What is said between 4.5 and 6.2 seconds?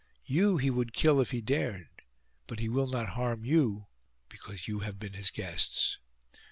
you have been his guests.